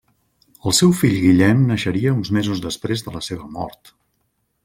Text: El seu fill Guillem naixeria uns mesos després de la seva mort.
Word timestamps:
El 0.69 0.73
seu 0.77 0.93
fill 1.01 1.17
Guillem 1.25 1.61
naixeria 1.71 2.15
uns 2.21 2.33
mesos 2.39 2.63
després 2.65 3.07
de 3.09 3.15
la 3.19 3.23
seva 3.27 3.53
mort. 3.59 3.93